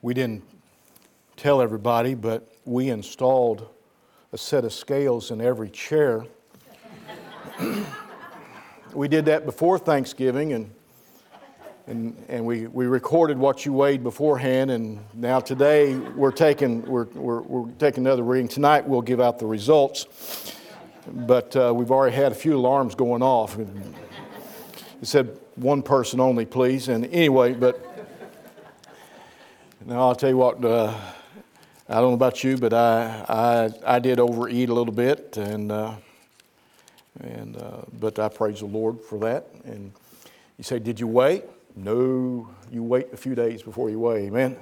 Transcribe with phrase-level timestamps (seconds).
[0.00, 0.44] We didn't
[1.36, 3.68] tell everybody, but we installed
[4.32, 6.24] a set of scales in every chair.
[8.94, 10.70] we did that before Thanksgiving, and,
[11.88, 14.70] and, and we, we recorded what you weighed beforehand.
[14.70, 18.46] And now today we're taking, we're, we're, we're taking another reading.
[18.46, 20.54] Tonight we'll give out the results,
[21.08, 23.58] but uh, we've already had a few alarms going off.
[23.58, 23.68] It
[25.02, 26.86] said one person only, please.
[26.86, 27.87] And anyway, but
[29.88, 30.62] now I'll tell you what.
[30.62, 30.94] Uh,
[31.88, 35.72] I don't know about you, but I I, I did overeat a little bit, and
[35.72, 35.94] uh,
[37.20, 39.46] and uh, but I praise the Lord for that.
[39.64, 39.92] And
[40.58, 41.44] you say, did you wait?
[41.74, 44.26] No, you wait a few days before you weigh.
[44.26, 44.58] Amen.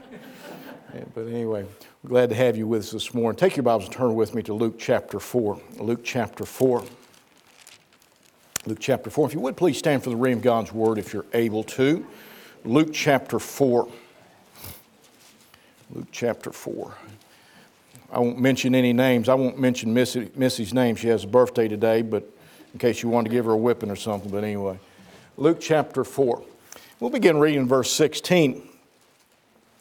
[1.15, 1.67] but anyway,
[2.05, 3.37] we're glad to have you with us this morning.
[3.37, 5.61] Take your Bibles and turn with me to Luke chapter four.
[5.79, 6.85] Luke chapter four.
[8.65, 9.29] Luke chapter 4.
[9.29, 12.05] If you would please stand for the reading of God's word if you're able to.
[12.65, 13.89] Luke chapter 4.
[15.91, 16.95] Luke chapter 4.
[18.13, 19.29] I won't mention any names.
[19.29, 20.97] I won't mention Missy, Missy's name.
[20.97, 22.29] She has a birthday today, but
[22.73, 24.31] in case you wanted to give her a whipping or something.
[24.31, 24.79] But anyway,
[25.37, 26.43] Luke chapter 4.
[26.99, 28.69] We'll begin reading verse 16.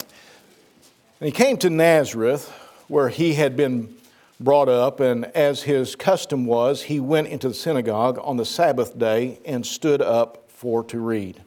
[0.02, 2.50] And he came to Nazareth,
[2.88, 3.96] where he had been
[4.40, 8.98] brought up, and as his custom was, he went into the synagogue on the Sabbath
[8.98, 11.42] day and stood up for to read.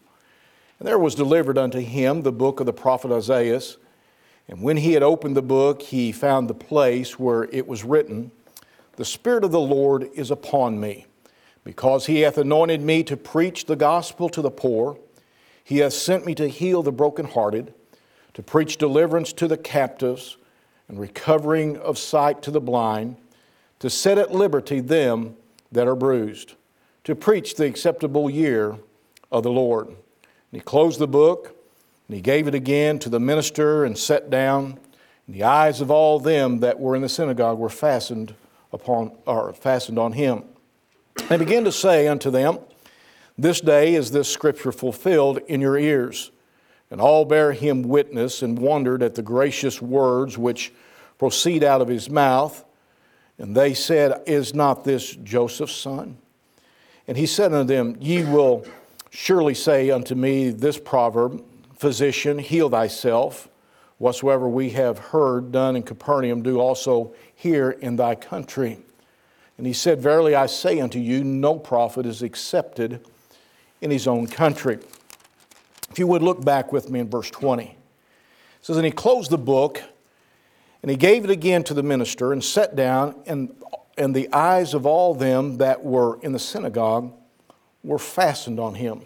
[0.78, 3.60] And there was delivered unto him the book of the prophet Isaiah.
[4.48, 8.30] And when he had opened the book, he found the place where it was written,
[8.96, 11.06] The Spirit of the Lord is upon me,
[11.64, 14.98] because he hath anointed me to preach the gospel to the poor.
[15.62, 17.74] He hath sent me to heal the brokenhearted,
[18.32, 20.38] to preach deliverance to the captives
[20.88, 23.16] and recovering of sight to the blind,
[23.80, 25.36] to set at liberty them
[25.70, 26.54] that are bruised,
[27.04, 28.78] to preach the acceptable year
[29.30, 29.88] of the Lord.
[29.88, 29.96] And
[30.52, 31.54] he closed the book,
[32.08, 34.78] and he gave it again to the minister and sat down.
[35.26, 38.34] And the eyes of all them that were in the synagogue were fastened
[38.72, 40.44] upon or fastened on him.
[41.28, 42.60] And began to say unto them,
[43.36, 46.30] This day is this scripture fulfilled in your ears.
[46.91, 50.72] And all bare him witness and wondered at the gracious words which
[51.18, 52.64] proceed out of his mouth.
[53.36, 56.16] And they said, Is not this Joseph's son?
[57.06, 58.64] And he said unto them, Ye will
[59.10, 61.44] surely say unto me this proverb,
[61.78, 63.49] Physician, heal thyself.
[63.99, 68.78] Whatsoever we have heard done in Capernaum, do also here in thy country.
[69.56, 73.05] And he said, Verily I say unto you, no prophet is accepted
[73.81, 74.78] in his own country.
[75.91, 77.65] If you would look back with me in verse 20.
[77.65, 77.77] It
[78.60, 79.83] says, And he closed the book,
[80.83, 83.55] and he gave it again to the minister, and sat down, and,
[83.97, 87.12] and the eyes of all them that were in the synagogue
[87.83, 89.03] were fastened on him.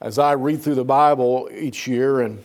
[0.00, 2.44] As I read through the Bible each year, and,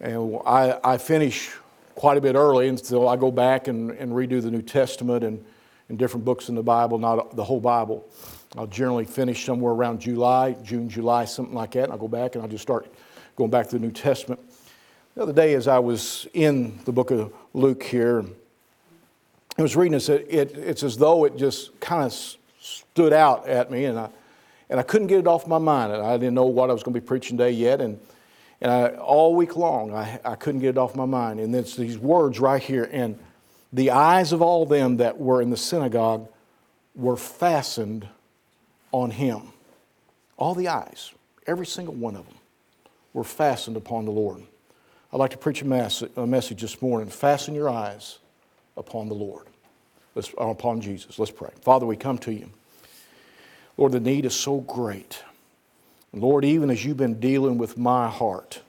[0.00, 1.50] and I, I finish
[1.94, 5.22] quite a bit early, and so I go back and, and redo the New Testament
[5.22, 5.44] and,
[5.90, 8.08] and different books in the Bible, not the whole Bible.
[8.56, 12.36] I'll generally finish somewhere around July, June, July, something like that, and I'll go back
[12.36, 12.90] and I'll just start
[13.36, 14.40] going back to the New Testament.
[15.14, 18.24] The other day, as I was in the book of Luke here,
[19.58, 22.14] I was reading this, it, it, it's as though it just kind of
[22.60, 24.08] stood out at me, and I,
[24.70, 25.92] and I couldn't get it off my mind.
[25.92, 27.98] I didn't know what I was going to be preaching today yet, and,
[28.60, 31.40] and I, all week long, I, I couldn't get it off my mind.
[31.40, 33.18] And it's these words right here, and
[33.72, 36.28] the eyes of all them that were in the synagogue
[36.94, 38.08] were fastened
[38.92, 39.52] on him.
[40.36, 41.12] All the eyes,
[41.46, 42.36] every single one of them,
[43.12, 44.42] were fastened upon the Lord.
[45.12, 47.08] I'd like to preach a, mass, a message this morning.
[47.08, 48.18] Fasten your eyes
[48.76, 49.46] upon the Lord,
[50.14, 51.18] Let's, upon Jesus.
[51.18, 51.50] Let's pray.
[51.62, 52.50] Father, we come to you.
[53.78, 55.22] Lord, the need is so great.
[56.12, 58.60] Lord, even as you've been dealing with my heart,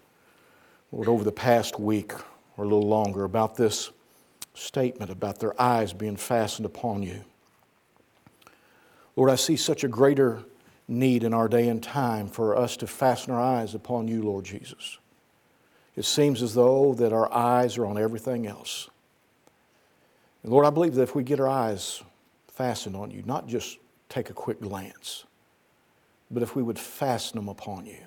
[0.92, 2.14] Lord, over the past week
[2.56, 3.92] or a little longer about this
[4.53, 7.24] statement about their eyes being fastened upon you.
[9.16, 10.44] Lord, I see such a greater
[10.88, 14.46] need in our day and time for us to fasten our eyes upon you, Lord
[14.46, 14.98] Jesus.
[15.96, 18.89] It seems as though that our eyes are on everything else.
[20.44, 22.04] And Lord, I believe that if we get our eyes
[22.48, 23.78] fastened on you, not just
[24.10, 25.26] take a quick glance,
[26.30, 28.04] but if we would fasten them upon you,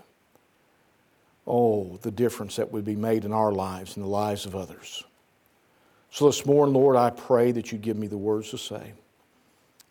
[1.47, 5.05] oh, the difference that would be made in our lives and the lives of others.
[6.11, 8.93] So this morning, Lord, I pray that you give me the words to say.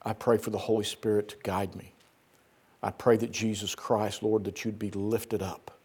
[0.03, 1.93] I pray for the Holy Spirit to guide me.
[2.83, 5.79] I pray that Jesus Christ, Lord, that you'd be lifted up,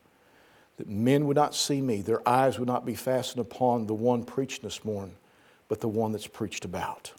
[0.78, 4.24] that men would not see me, their eyes would not be fastened upon the one
[4.24, 5.16] preached this morning,
[5.68, 7.12] but the one that's preached about.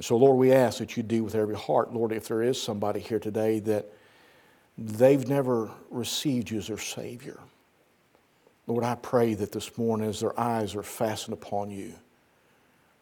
[0.00, 1.92] And so, Lord, we ask that you deal with every heart.
[1.92, 3.84] Lord, if there is somebody here today that
[4.78, 7.38] they've never received you as their Savior,
[8.66, 11.92] Lord, I pray that this morning, as their eyes are fastened upon you,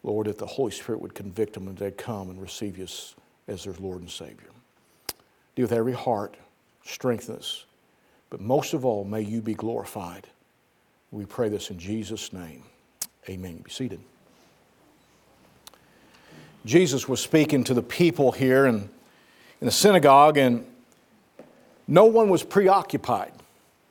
[0.03, 3.15] Lord, that the Holy Spirit would convict them and they'd come and receive you as,
[3.47, 4.51] as their Lord and Savior.
[5.55, 6.37] Deal with every heart,
[6.85, 7.65] strengthen us.
[8.29, 10.27] But most of all, may you be glorified.
[11.13, 12.65] We pray this in Jesus' name.
[13.29, 13.59] Amen.
[13.59, 14.01] Be seated.
[16.65, 18.89] Jesus was speaking to the people here in,
[19.61, 20.67] in the synagogue, and
[21.87, 23.33] no one was preoccupied.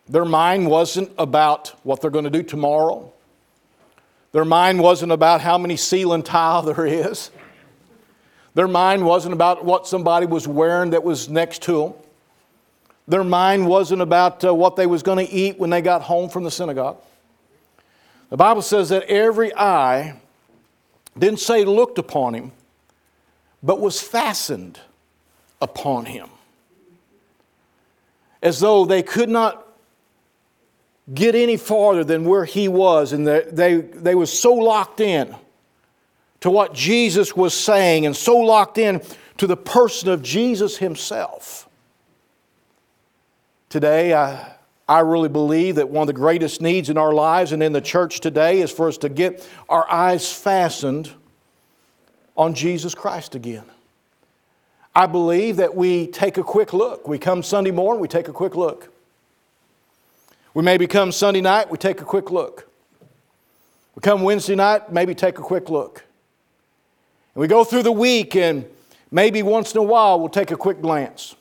[0.10, 3.12] Their mind wasn't about what they're going to do tomorrow.
[4.32, 7.32] Their mind wasn't about how many ceiling tile there is.
[8.54, 11.94] Their mind wasn't about what somebody was wearing that was next to them.
[13.08, 16.30] Their mind wasn't about uh, what they was going to eat when they got home
[16.30, 16.98] from the synagogue.
[18.30, 20.20] The Bible says that every eye
[21.18, 22.52] didn't say looked upon him,
[23.68, 24.80] but was fastened
[25.62, 26.30] upon him.
[28.42, 29.68] As though they could not
[31.14, 35.36] get any farther than where he was, and they, they, they was so locked in
[36.40, 39.02] to what Jesus was saying and so locked in
[39.36, 41.68] to the person of Jesus himself.
[43.68, 44.56] Today, I,
[44.88, 47.82] I really believe that one of the greatest needs in our lives and in the
[47.82, 51.12] church today is for us to get our eyes fastened
[52.38, 53.66] on Jesus Christ again.
[54.96, 57.08] I believe that we take a quick look.
[57.08, 58.92] We come Sunday morning, we take a quick look.
[60.54, 62.68] We maybe come Sunday night, we take a quick look.
[63.96, 66.06] We come Wednesday night, maybe take a quick look.
[67.36, 68.66] And we go through the week, and
[69.12, 71.36] maybe once in a while, we'll take a quick glance.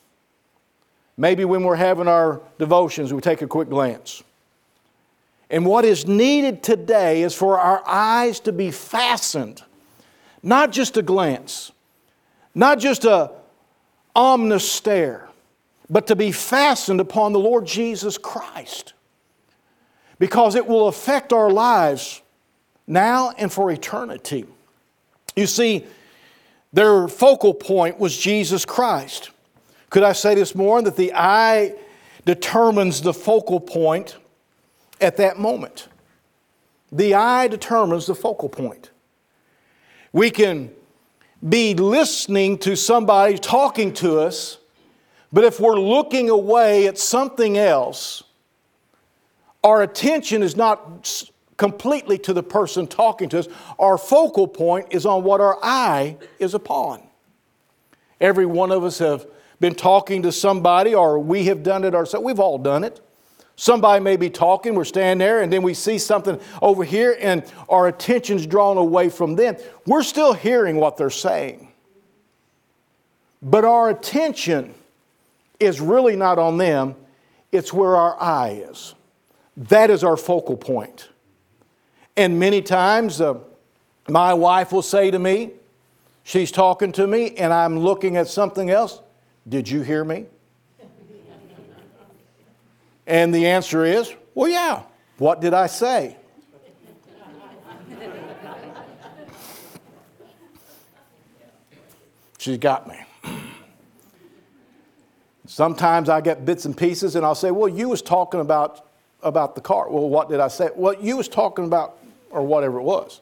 [1.17, 4.23] Maybe when we're having our devotions, we take a quick glance.
[5.49, 9.63] And what is needed today is for our eyes to be fastened,
[10.47, 11.73] not just a glance,
[12.55, 13.33] not just a
[14.15, 15.29] ominous stare,
[15.91, 18.93] but to be fastened upon the Lord Jesus Christ
[20.21, 22.23] because it will affect our lives
[22.87, 24.47] now and for eternity.
[25.35, 25.85] You see,
[26.73, 29.31] their focal point was Jesus Christ.
[29.91, 30.81] Could I say this more?
[30.81, 31.75] That the eye
[32.25, 34.17] determines the focal point
[35.01, 35.89] at that moment.
[36.93, 38.91] The eye determines the focal point.
[40.17, 40.71] We can
[41.47, 44.57] be listening to somebody talking to us,
[45.31, 48.23] but if we're looking away at something else,
[49.63, 51.23] our attention is not
[51.59, 53.49] completely to the person talking to us.
[53.79, 57.03] Our focal point is on what our eye is upon.
[58.19, 59.27] Every one of us have
[59.61, 62.25] been talking to somebody, or we have done it ourselves.
[62.25, 63.06] We've all done it.
[63.57, 67.43] Somebody may be talking, we're standing there, and then we see something over here, and
[67.71, 69.57] our attention's drawn away from them.
[69.87, 71.73] We're still hearing what they're saying.
[73.41, 74.75] But our attention
[75.59, 76.97] is really not on them,
[77.51, 78.95] it's where our eye is.
[79.57, 81.09] That is our focal point.
[82.15, 83.39] And many times, uh,
[84.07, 85.53] my wife will say to me,
[86.25, 89.01] she's talking to me, and I'm looking at something else.
[89.49, 90.27] Did you hear me?
[93.07, 94.83] And the answer is, well, yeah.
[95.19, 96.17] What did I say?
[102.39, 102.97] She's got me.
[105.47, 108.87] Sometimes I get bits and pieces and I'll say, well, you was talking about
[109.23, 109.91] about the car.
[109.91, 110.71] Well, what did I say?
[110.75, 111.99] Well, you was talking about,
[112.31, 113.21] or whatever it was.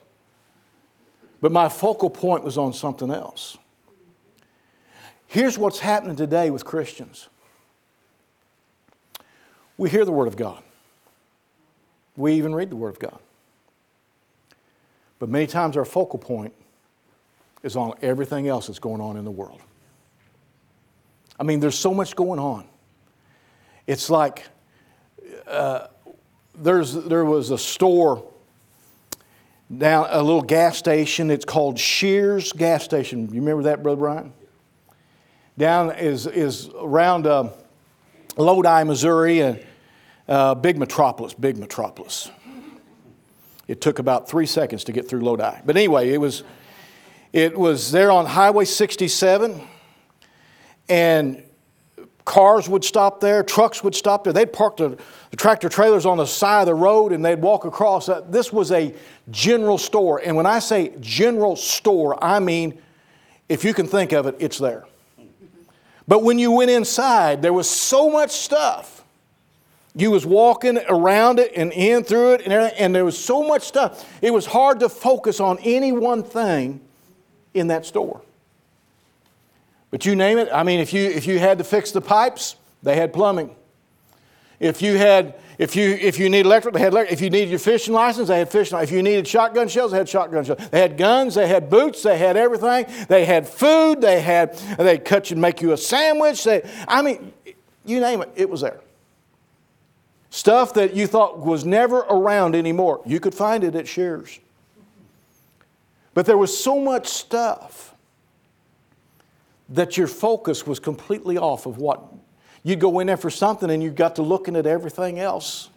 [1.41, 3.57] But my focal point was on something else.
[5.27, 7.29] Here's what's happening today with Christians.
[9.77, 10.63] We hear the Word of God.
[12.17, 13.19] We even read the Word of God.
[15.19, 16.53] But many times our focal point
[17.63, 19.61] is on everything else that's going on in the world.
[21.39, 22.67] I mean, there's so much going on.
[23.87, 24.45] It's like
[25.47, 25.89] uh,
[26.55, 28.23] there's, there was a store
[29.77, 31.31] down, a little gas station.
[31.31, 33.29] It's called Shears Gas Station.
[33.33, 34.33] You remember that, Brother Brian?
[35.57, 37.49] Down is, is around uh,
[38.37, 39.61] Lodi, Missouri, a
[40.29, 42.31] uh, big metropolis, big metropolis.
[43.69, 45.61] It took about three seconds to get through Lodi.
[45.65, 46.43] But anyway, it was,
[47.33, 49.61] it was there on Highway 67,
[50.89, 51.43] and
[52.25, 54.33] Cars would stop there, trucks would stop there.
[54.33, 54.97] They'd park the,
[55.31, 58.09] the tractor trailers on the side of the road and they'd walk across.
[58.29, 58.95] This was a
[59.31, 60.23] general store.
[60.25, 62.81] And when I say general store, I mean,
[63.51, 64.87] if you can think of it, it's there.
[66.07, 69.05] But when you went inside, there was so much stuff.
[69.95, 73.63] You was walking around it and in through it, and, and there was so much
[73.63, 74.09] stuff.
[74.21, 76.81] It was hard to focus on any one thing
[77.55, 78.21] in that store.
[79.91, 82.57] But you name it, I mean, if you, if you had to fix the pipes,
[82.83, 83.55] they had plumbing.
[84.65, 87.13] If you had, if you if you need electric, they had electric.
[87.13, 88.79] If you needed your fishing license, they had fishing.
[88.79, 90.59] If you needed shotgun shells, they had shotgun shells.
[90.71, 92.87] They had guns, they had boots, they had everything.
[93.09, 96.45] They had food, they had they cut you and make you a sandwich.
[96.45, 97.35] They, I mean,
[97.85, 98.81] you name it, it was there.
[100.31, 103.03] Stuff that you thought was never around anymore.
[103.05, 104.41] You could find it at Shears.
[106.15, 107.95] But there was so much stuff
[109.69, 112.03] that your focus was completely off of what
[112.65, 115.71] you'd go in there for something and you got to looking at everything else.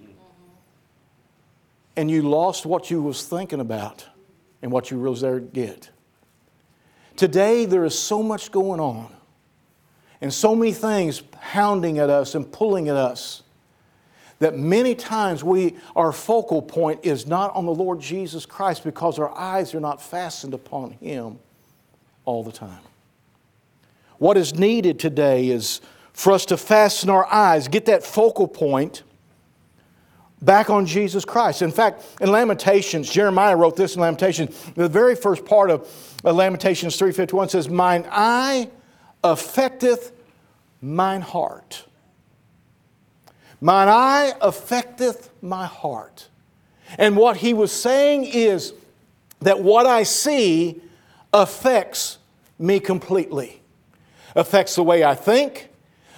[1.96, 4.08] And you lost what you was thinking about
[4.62, 5.90] and what you was there to get.
[7.16, 9.10] Today there is so much going on
[10.22, 13.44] and so many things hounding at us and pulling at us
[14.40, 19.18] that many times we our focal point is not on the Lord Jesus Christ because
[19.18, 21.40] our eyes are not fastened upon him
[22.24, 22.80] all the time.
[24.20, 25.82] What is needed today is
[26.18, 29.04] for us to fasten our eyes, get that focal point
[30.42, 31.62] back on Jesus Christ.
[31.62, 34.60] In fact, in Lamentations, Jeremiah wrote this in Lamentations.
[34.74, 35.88] The very first part of
[36.24, 38.68] Lamentations 3:51 says, "Mine eye
[39.24, 40.12] affecteth
[40.82, 41.84] mine heart."
[43.62, 46.30] Mine eye affecteth my heart.
[46.98, 48.74] And what he was saying is
[49.42, 50.82] that what I see
[51.32, 52.18] affects
[52.58, 53.62] me completely.
[54.36, 55.70] Affects the way I think,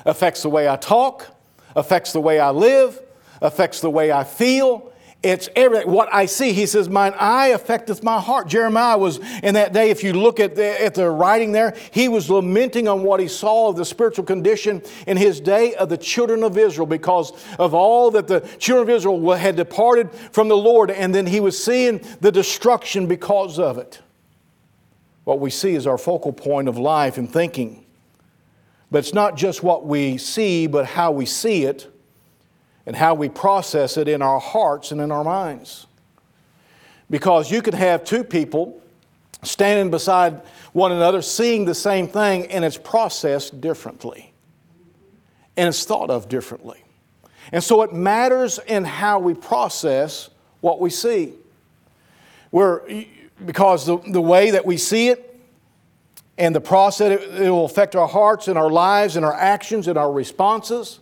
[0.05, 1.27] affects the way I talk,
[1.75, 2.99] affects the way I live,
[3.41, 4.89] affects the way I feel,
[5.21, 5.91] it's everything.
[5.91, 8.47] What I see, he says, mine eye affecteth my heart.
[8.47, 12.07] Jeremiah was in that day, if you look at the, at the writing there, he
[12.07, 15.97] was lamenting on what he saw of the spiritual condition in his day of the
[15.97, 20.55] children of Israel because of all that the children of Israel had departed from the
[20.55, 23.99] Lord, and then he was seeing the destruction because of it.
[25.25, 27.85] What we see is our focal point of life and thinking.
[28.91, 31.91] But it's not just what we see, but how we see it
[32.85, 35.85] and how we process it in our hearts and in our minds.
[37.09, 38.81] Because you can have two people
[39.43, 40.41] standing beside
[40.73, 44.33] one another, seeing the same thing, and it's processed differently.
[45.55, 46.83] And it's thought of differently.
[47.51, 50.29] And so it matters in how we process
[50.61, 51.33] what we see.
[52.51, 53.05] We're,
[53.45, 55.28] because the, the way that we see it
[56.39, 59.97] and the process, it, will affect our hearts and our lives and our actions and
[59.97, 60.99] our responses.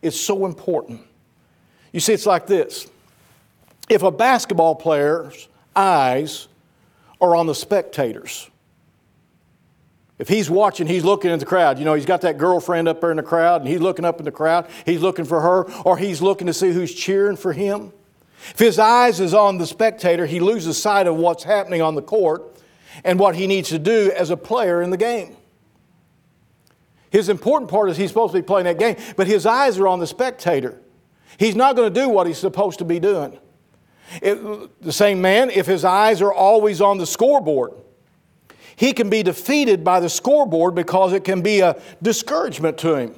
[0.00, 1.02] It's so important.
[1.92, 2.88] You see, it's like this
[3.88, 6.48] if a basketball player's eyes
[7.20, 8.50] are on the spectators,
[10.18, 11.78] if he's watching, he's looking at the crowd.
[11.78, 14.18] You know, he's got that girlfriend up there in the crowd, and he's looking up
[14.18, 14.68] in the crowd.
[14.86, 17.92] He's looking for her, or he's looking to see who's cheering for him.
[18.50, 22.02] If his eyes is on the spectator, he loses sight of what's happening on the
[22.02, 22.57] court
[23.04, 25.36] and what he needs to do as a player in the game.
[27.10, 29.88] His important part is he's supposed to be playing that game, but his eyes are
[29.88, 30.80] on the spectator.
[31.38, 33.38] He's not going to do what he's supposed to be doing.
[34.22, 37.72] It, the same man, if his eyes are always on the scoreboard,
[38.76, 43.14] he can be defeated by the scoreboard because it can be a discouragement to him.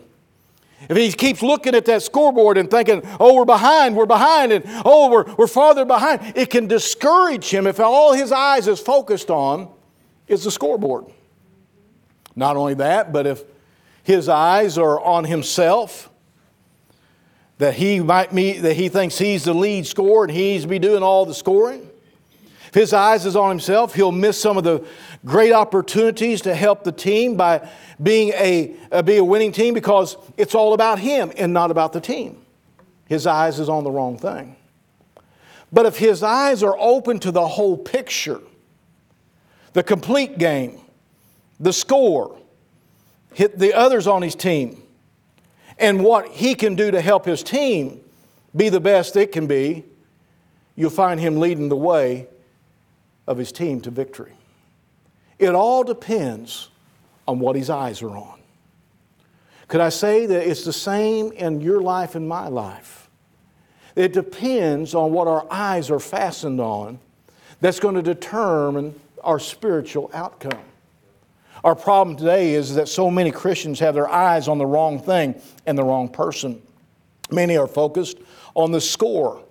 [0.89, 4.65] If he keeps looking at that scoreboard and thinking, oh, we're behind, we're behind, and
[4.85, 9.31] oh, we're, we're farther behind, it can discourage him if all his eyes is focused
[9.31, 9.69] on
[10.27, 11.05] is the scoreboard.
[12.35, 13.45] Not only that, but if
[14.03, 16.11] his eyes are on himself,
[17.59, 20.69] that he might meet, that he thinks he's the lead scorer and he needs to
[20.69, 21.90] be doing all the scoring.
[22.71, 24.87] If his eyes is on himself, he'll miss some of the
[25.25, 27.69] great opportunities to help the team by
[28.01, 31.93] being a, uh, be a winning team because it's all about him and not about
[31.93, 32.41] the team.
[33.09, 34.55] His eyes is on the wrong thing.
[35.73, 38.41] But if his eyes are open to the whole picture,
[39.73, 40.79] the complete game,
[41.59, 42.39] the score,
[43.35, 44.81] hit the others on his team,
[45.77, 48.01] and what he can do to help his team
[48.55, 49.85] be the best it can be,
[50.77, 52.29] you'll find him leading the way
[53.31, 54.33] of his team to victory.
[55.39, 56.69] It all depends
[57.29, 58.41] on what his eyes are on.
[59.69, 63.09] Could I say that it's the same in your life and my life?
[63.95, 66.99] It depends on what our eyes are fastened on
[67.61, 70.65] that's going to determine our spiritual outcome.
[71.63, 75.41] Our problem today is that so many Christians have their eyes on the wrong thing
[75.67, 76.61] and the wrong person.
[77.31, 78.19] Many are focused
[78.55, 79.45] on the score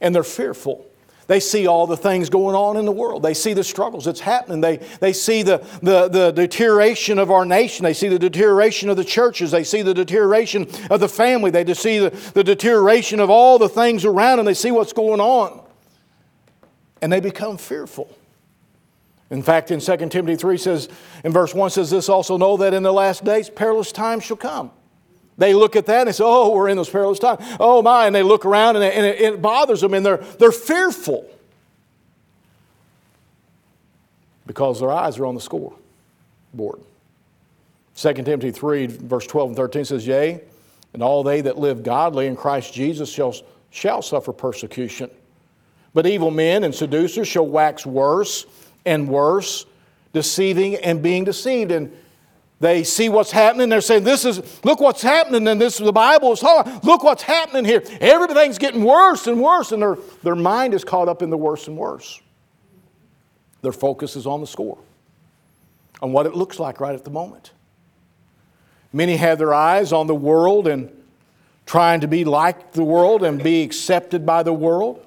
[0.00, 0.89] and they're fearful.
[1.30, 3.22] They see all the things going on in the world.
[3.22, 4.60] They see the struggles that's happening.
[4.60, 7.84] They, they see the, the, the deterioration of our nation.
[7.84, 9.52] They see the deterioration of the churches.
[9.52, 11.52] They see the deterioration of the family.
[11.52, 14.46] They see the, the deterioration of all the things around them.
[14.46, 15.64] They see what's going on.
[17.00, 18.10] And they become fearful.
[19.30, 20.88] In fact, in 2 Timothy 3 says,
[21.22, 24.36] in verse 1 says, This also know that in the last days perilous times shall
[24.36, 24.72] come.
[25.40, 27.40] They look at that and they say, Oh, we're in those perilous times.
[27.58, 28.04] Oh, my.
[28.04, 31.26] And they look around and, and it, it bothers them and they're, they're fearful
[34.46, 35.72] because their eyes are on the score
[36.52, 36.78] board.
[37.96, 40.42] 2 Timothy 3, verse 12 and 13 says, Yea,
[40.92, 43.34] and all they that live godly in Christ Jesus shall,
[43.70, 45.08] shall suffer persecution.
[45.94, 48.44] But evil men and seducers shall wax worse
[48.84, 49.64] and worse,
[50.12, 51.72] deceiving and being deceived.
[51.72, 51.96] And
[52.60, 53.70] they see what's happening.
[53.70, 55.48] They're saying, This is, look what's happening.
[55.48, 57.82] And this, is the Bible is talking, look what's happening here.
[58.00, 59.72] Everything's getting worse and worse.
[59.72, 62.20] And their, their mind is caught up in the worse and worse.
[63.62, 64.78] Their focus is on the score,
[66.02, 67.52] on what it looks like right at the moment.
[68.92, 70.90] Many have their eyes on the world and
[71.64, 75.04] trying to be like the world and be accepted by the world.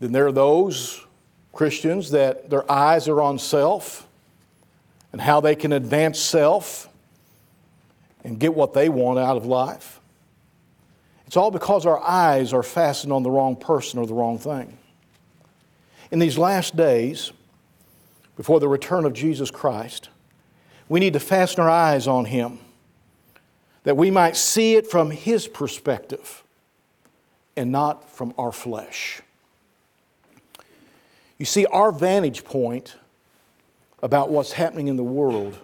[0.00, 1.04] Then there are those
[1.52, 4.06] Christians that their eyes are on self
[5.14, 6.88] and how they can advance self
[8.24, 10.00] and get what they want out of life.
[11.28, 14.76] It's all because our eyes are fastened on the wrong person or the wrong thing.
[16.10, 17.30] In these last days,
[18.34, 20.08] before the return of Jesus Christ,
[20.88, 22.58] we need to fasten our eyes on Him
[23.84, 26.42] that we might see it from His perspective
[27.56, 29.22] and not from our flesh.
[31.38, 32.96] You see, our vantage point
[34.04, 35.58] about what's happening in the world,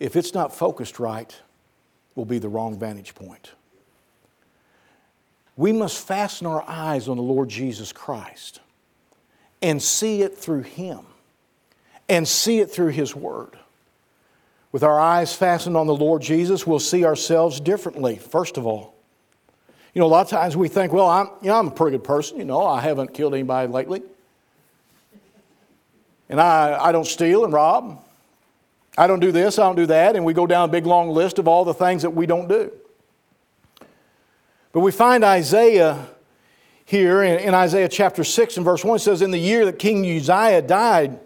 [0.00, 1.34] if it's not focused right,
[2.16, 3.52] will be the wrong vantage point.
[5.56, 8.58] We must fasten our eyes on the Lord Jesus Christ
[9.62, 10.98] and see it through Him
[12.08, 13.56] and see it through His Word.
[14.72, 18.96] With our eyes fastened on the Lord Jesus, we'll see ourselves differently, first of all.
[19.94, 21.96] You know, a lot of times we think, well, I'm, you know, I'm a pretty
[21.96, 22.36] good person.
[22.38, 24.02] You know, I haven't killed anybody lately.
[26.28, 28.02] And I, I don't steal and rob.
[28.98, 30.16] I don't do this, I don't do that.
[30.16, 32.48] And we go down a big long list of all the things that we don't
[32.48, 32.72] do.
[34.72, 36.08] But we find Isaiah
[36.84, 39.78] here in, in Isaiah chapter 6 and verse 1 it says, In the year that
[39.78, 41.18] King Uzziah died,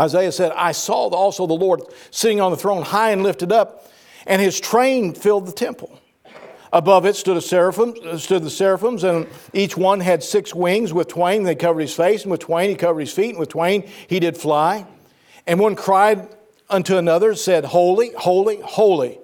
[0.00, 3.90] Isaiah said, I saw also the Lord sitting on the throne high and lifted up,
[4.26, 5.99] and his train filled the temple.
[6.72, 10.92] Above it stood, seraphim, uh, stood the seraphims, and each one had six wings.
[10.92, 13.48] With twain they covered his face, and with twain he covered his feet, and with
[13.48, 14.86] twain he did fly.
[15.46, 16.28] And one cried
[16.68, 19.18] unto another, said, Holy, holy, holy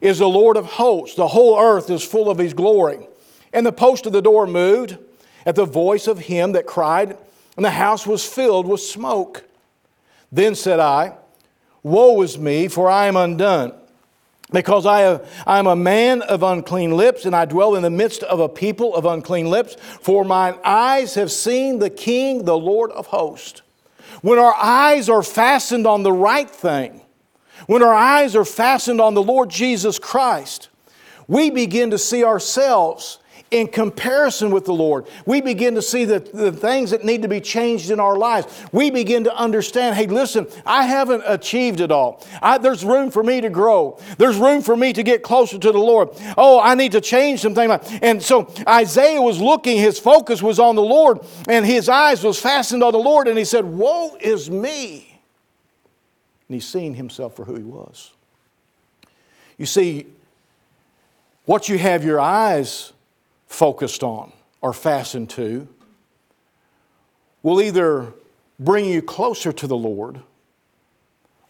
[0.00, 1.14] is the Lord of hosts.
[1.14, 3.06] The whole earth is full of his glory.
[3.52, 4.98] And the post of the door moved
[5.46, 7.16] at the voice of him that cried,
[7.56, 9.44] and the house was filled with smoke.
[10.32, 11.16] Then said I,
[11.82, 13.79] Woe is me, for I am undone
[14.52, 17.90] because I, have, I am a man of unclean lips, and I dwell in the
[17.90, 19.76] midst of a people of unclean lips.
[20.00, 23.62] For mine eyes have seen the King, the Lord of hosts.
[24.22, 27.02] When our eyes are fastened on the right thing,
[27.66, 30.68] when our eyes are fastened on the Lord Jesus Christ,
[31.28, 33.18] we begin to see ourselves
[33.50, 35.08] in comparison with the Lord.
[35.26, 38.46] We begin to see the, the things that need to be changed in our lives.
[38.70, 42.24] We begin to understand hey, listen, I haven't achieved it all.
[42.40, 45.72] I, there's room for me to grow, there's room for me to get closer to
[45.72, 46.10] the Lord.
[46.38, 47.72] Oh, I need to change some things.
[48.02, 52.40] And so Isaiah was looking, his focus was on the Lord, and his eyes was
[52.40, 55.20] fastened on the Lord, and he said, Woe is me.
[56.48, 58.12] And he's seeing himself for who he was.
[59.56, 60.06] You see,
[61.46, 62.92] what you have your eyes
[63.50, 64.32] focused on
[64.62, 65.68] or fastened to
[67.42, 68.06] will either
[68.60, 70.20] bring you closer to the Lord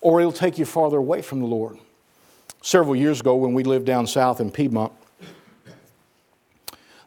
[0.00, 1.78] or it'll take you farther away from the Lord.
[2.62, 4.92] Several years ago, when we lived down south in Piedmont,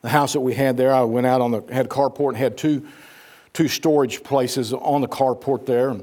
[0.03, 2.55] the house that we had there, I went out on the had carport and had
[2.55, 2.85] two,
[3.51, 5.95] two storage places on the carport there.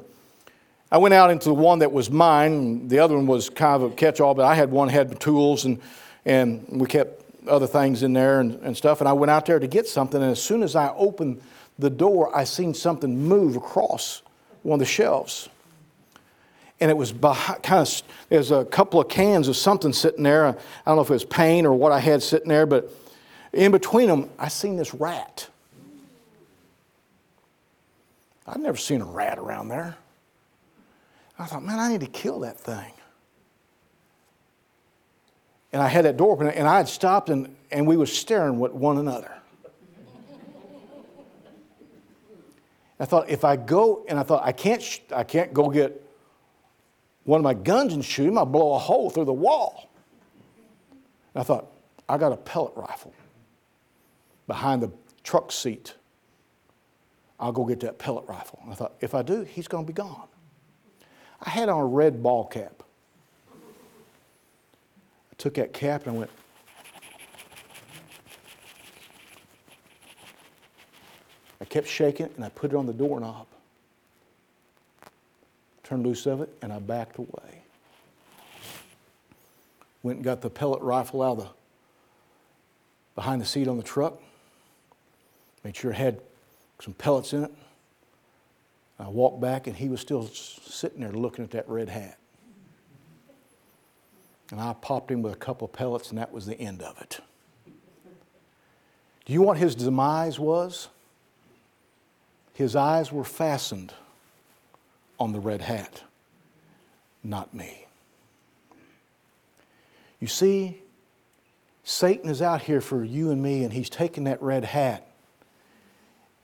[0.91, 2.89] I went out into the one that was mine.
[2.89, 5.81] The other one was kind of a catch-all, but I had one had tools and
[6.27, 9.01] and we kept other things in there and, and stuff.
[9.01, 10.23] And I went out there to get something.
[10.23, 11.41] And as soon as I opened
[11.79, 14.23] the door, I seen something move across
[14.63, 15.49] one of the shelves.
[16.81, 20.47] And it was behind, kind of, there's a couple of cans of something sitting there.
[20.47, 20.53] I
[20.87, 22.91] don't know if it was paint or what I had sitting there, but
[23.53, 25.49] in between them, I seen this rat.
[28.47, 29.97] I'd never seen a rat around there.
[31.39, 32.93] I thought, man, I need to kill that thing.
[35.73, 38.63] And I had that door open, and I had stopped, and, and we were staring
[38.63, 39.33] at one another.
[42.99, 46.07] I thought, if I go, and I thought, I can't, sh- I can't go get
[47.25, 49.89] one of my guns and shoot him, I'll blow a hole through the wall.
[51.35, 51.71] And I thought,
[52.09, 53.15] I got a pellet rifle
[54.47, 54.91] behind the
[55.23, 55.95] truck seat.
[57.39, 58.59] I'll go get that pellet rifle.
[58.65, 60.27] And I thought, if I do, he's going to be gone.
[61.41, 62.83] I had on a red ball cap.
[65.41, 66.31] Took that cap and I went,
[71.61, 73.47] I kept shaking it and I put it on the doorknob.
[75.83, 77.63] Turned loose of it and I backed away.
[80.03, 81.51] Went and got the pellet rifle out of the
[83.15, 84.21] behind the seat on the truck.
[85.65, 86.21] Made sure it had
[86.81, 87.53] some pellets in it.
[88.99, 92.20] I walked back and he was still sitting there looking at that red hat.
[94.51, 97.01] And I popped him with a couple of pellets, and that was the end of
[97.01, 97.21] it.
[99.25, 100.89] Do you know what his demise was?
[102.55, 103.93] His eyes were fastened
[105.19, 106.03] on the red hat,
[107.23, 107.87] not me.
[110.19, 110.83] You see,
[111.85, 115.07] Satan is out here for you and me, and he's taking that red hat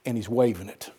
[0.06, 0.90] and he's waving it.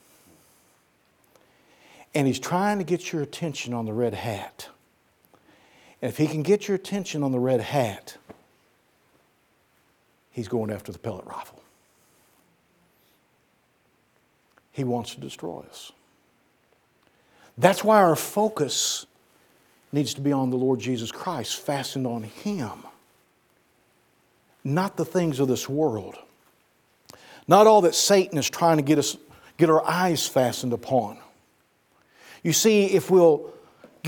[2.13, 4.67] And he's trying to get your attention on the red hat.
[6.02, 8.18] And if he can get your attention on the red hat,
[10.32, 11.62] he's going after the pellet rifle.
[14.72, 15.92] He wants to destroy us.
[17.58, 19.08] That's why our focus
[19.92, 22.84] needs to be on the Lord Jesus Christ, fastened on Him,
[24.64, 26.16] not the things of this world.
[27.48, 29.18] Not all that Satan is trying to get us
[29.58, 31.18] get our eyes fastened upon.
[32.44, 33.52] You see, if we'll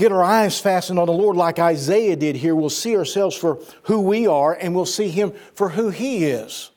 [0.00, 3.60] get our eyes fastened on the Lord like Isaiah did here, we'll see ourselves for
[3.84, 6.70] who we are and we'll see Him for who He is.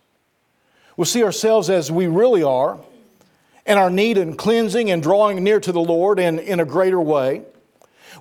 [0.95, 2.79] We'll see ourselves as we really are
[3.65, 6.99] and our need in cleansing and drawing near to the Lord in, in a greater
[6.99, 7.43] way.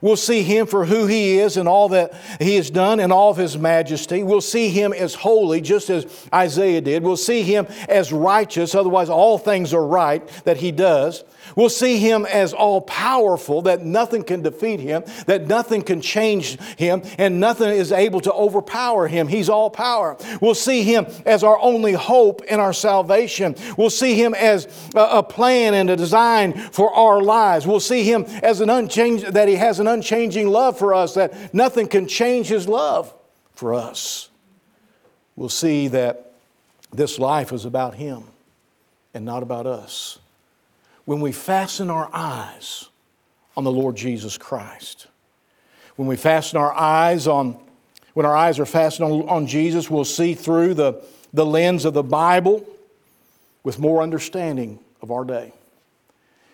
[0.00, 3.30] We'll see him for who he is and all that he has done and all
[3.30, 4.24] of his majesty.
[4.24, 7.04] We'll see him as holy, just as Isaiah did.
[7.04, 11.22] We'll see him as righteous, otherwise, all things are right that he does.
[11.56, 16.58] We'll see him as all powerful, that nothing can defeat him, that nothing can change
[16.76, 19.28] him, and nothing is able to overpower him.
[19.28, 20.16] He's all power.
[20.40, 23.54] We'll see him as our only hope in our salvation.
[23.76, 27.66] We'll see him as a plan and a design for our lives.
[27.66, 31.54] We'll see him as an unchanged, that he has an unchanging love for us, that
[31.54, 33.14] nothing can change his love
[33.54, 34.30] for us.
[35.36, 36.32] We'll see that
[36.92, 38.24] this life is about him
[39.14, 40.18] and not about us
[41.04, 42.88] when we fasten our eyes
[43.56, 45.06] on the Lord Jesus Christ.
[45.96, 47.58] When we fasten our eyes on,
[48.14, 51.94] when our eyes are fastened on, on Jesus, we'll see through the, the lens of
[51.94, 52.66] the Bible
[53.62, 55.52] with more understanding of our day.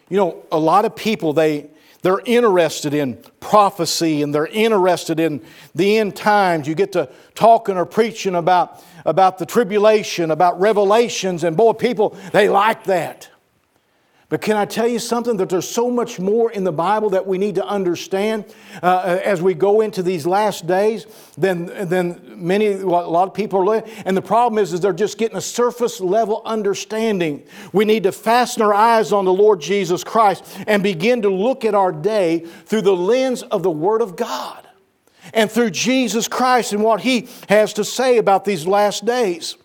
[0.09, 1.69] You know, a lot of people, they,
[2.03, 6.67] they're interested in prophecy and they're interested in the end times.
[6.67, 12.17] You get to talking or preaching about, about the tribulation, about revelations, and boy, people,
[12.33, 13.29] they like that.
[14.31, 15.39] But can I tell you something?
[15.39, 18.45] That there's so much more in the Bible that we need to understand
[18.83, 21.07] uh, as we go into these last days
[21.39, 23.91] than, than many, a lot of people are living.
[24.05, 27.43] And the problem is, is they're just getting a surface level understanding.
[27.73, 31.65] We need to fasten our eyes on the Lord Jesus Christ and begin to look
[31.65, 34.69] at our day through the lens of the Word of God
[35.33, 39.57] and through Jesus Christ and what He has to say about these last days.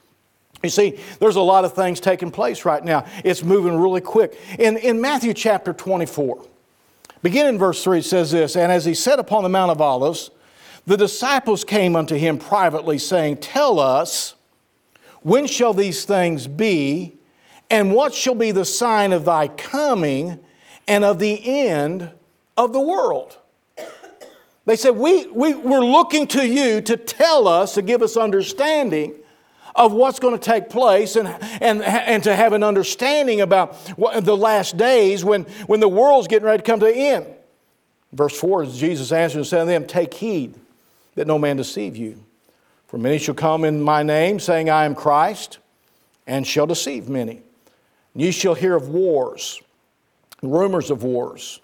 [0.64, 3.06] You see, there's a lot of things taking place right now.
[3.26, 4.40] It's moving really quick.
[4.58, 6.42] In, in Matthew chapter 24,
[7.22, 9.82] beginning in verse 3, it says this And as he sat upon the Mount of
[9.82, 10.32] Olives,
[10.88, 14.36] the disciples came unto him privately, saying, Tell us,
[15.22, 17.16] when shall these things be,
[17.70, 20.40] and what shall be the sign of thy coming
[20.88, 22.10] and of the end
[22.56, 23.38] of the world?
[24.66, 29.16] They said, we, we, We're looking to you to tell us, to give us understanding
[29.76, 31.28] of what's going to take place and,
[31.62, 36.28] and, and to have an understanding about what, the last days when, when the world's
[36.28, 37.26] getting ready to come to an end.
[38.12, 40.54] Verse 4 Jesus answered and said to them, Take heed
[41.16, 42.24] that no man deceive you.
[42.88, 45.58] For many shall come in my name, saying, I am Christ,
[46.28, 47.42] and shall deceive many.
[48.16, 49.60] Ye shall hear of wars,
[50.44, 51.60] rumors of wars.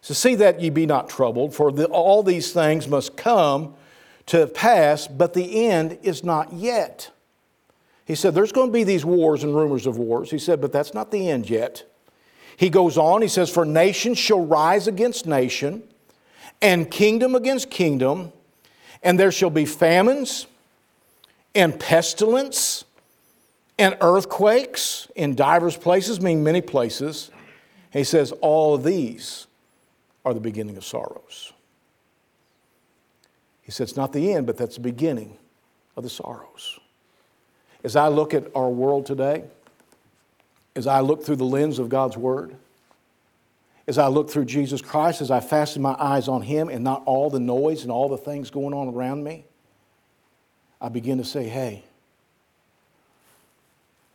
[0.00, 3.74] So see that ye be not troubled, for the, all these things must come
[4.26, 7.10] to pass, but the end is not yet.
[8.04, 10.30] He said, There's going to be these wars and rumors of wars.
[10.30, 11.84] He said, But that's not the end yet.
[12.56, 15.82] He goes on, he says, For nation shall rise against nation,
[16.62, 18.32] and kingdom against kingdom,
[19.02, 20.46] and there shall be famines,
[21.54, 22.84] and pestilence,
[23.78, 27.30] and earthquakes in divers places, meaning many places.
[27.92, 29.46] He says, All of these
[30.24, 31.52] are the beginning of sorrows.
[33.62, 35.38] He said, It's not the end, but that's the beginning
[35.96, 36.78] of the sorrows.
[37.84, 39.44] As I look at our world today,
[40.74, 42.56] as I look through the lens of God's Word,
[43.86, 47.02] as I look through Jesus Christ, as I fasten my eyes on Him and not
[47.04, 49.44] all the noise and all the things going on around me,
[50.80, 51.84] I begin to say, hey,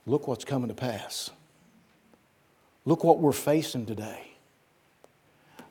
[0.05, 1.29] look what's coming to pass.
[2.85, 4.31] Look what we're facing today.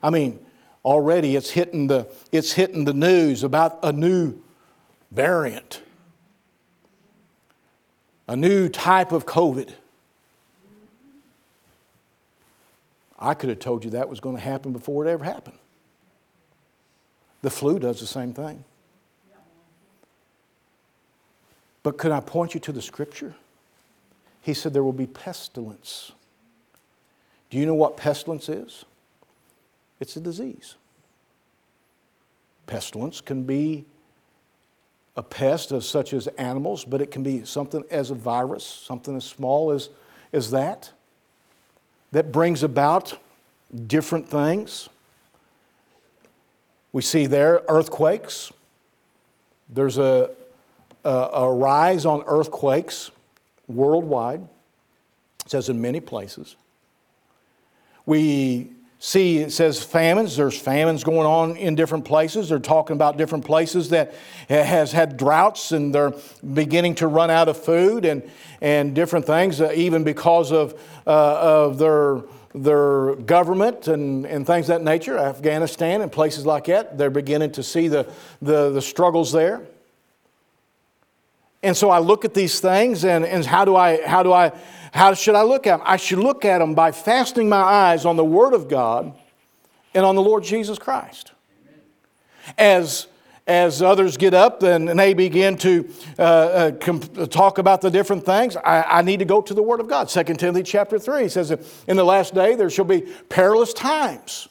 [0.01, 0.39] I mean,
[0.85, 4.41] already it's hitting the, it's hitting the news about a new
[5.11, 5.81] variant,
[8.29, 9.73] a new type of COVID.
[13.17, 15.57] I could have told you that was going to happen before it ever happened.
[17.41, 18.63] The flu does the same thing.
[21.81, 23.33] But could I point you to the scripture?
[24.43, 26.11] He said there will be pestilence.
[27.49, 28.85] Do you know what pestilence is?
[29.99, 30.75] It's a disease.
[32.67, 33.85] Pestilence can be
[35.19, 39.17] a pest of such as animals, but it can be something as a virus, something
[39.17, 39.89] as small as,
[40.31, 40.93] as that,
[42.13, 43.19] that brings about
[43.85, 44.87] different things.
[46.93, 48.53] We see there earthquakes.
[49.67, 50.29] There's a,
[51.03, 53.11] a, a rise on earthquakes
[53.67, 54.47] worldwide.
[55.43, 56.55] It says in many places.
[58.05, 60.35] We see it says famines.
[60.35, 62.49] There's famines going on in different places.
[62.49, 64.13] They're talking about different places that
[64.49, 66.13] has had droughts and they're
[66.53, 68.29] beginning to run out of food and,
[68.61, 70.73] and different things uh, even because of,
[71.07, 72.21] uh, of their,
[72.53, 75.17] their government and, and things that nature.
[75.17, 79.61] Afghanistan and places like that they're beginning to see the, the, the struggles there.
[81.61, 84.53] And so i look at these things and, and how do i how do i
[84.93, 85.87] how should I look at them?
[85.87, 89.13] I should look at them by fastening my eyes on the Word of God
[89.93, 91.31] and on the Lord Jesus Christ.
[92.57, 93.07] As,
[93.45, 98.25] as others get up and, they begin to uh, uh, comp- talk about the different
[98.25, 100.09] things, I, I, need to go to the Word of God.
[100.09, 101.51] 2 Timothy chapter 3 says,
[101.87, 104.47] In the last day there shall be perilous times.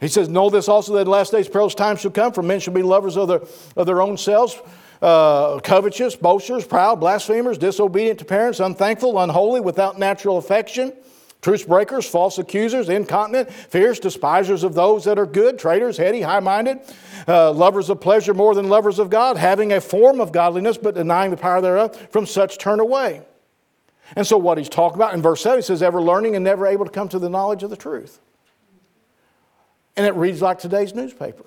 [0.00, 2.42] He says, Know this also that in the last days perilous times shall come, for
[2.42, 3.42] men shall be lovers of their,
[3.76, 4.60] of their own selves
[5.04, 10.94] uh, covetous, boasters, proud, blasphemers, disobedient to parents, unthankful, unholy, without natural affection,
[11.42, 16.40] truce breakers, false accusers, incontinent, fierce, despisers of those that are good, traitors, heady, high
[16.40, 16.78] minded,
[17.28, 20.94] uh, lovers of pleasure more than lovers of God, having a form of godliness but
[20.94, 23.20] denying the power thereof, from such turn away.
[24.16, 26.66] And so, what he's talking about in verse 7, he says, ever learning and never
[26.66, 28.20] able to come to the knowledge of the truth.
[29.98, 31.44] And it reads like today's newspaper.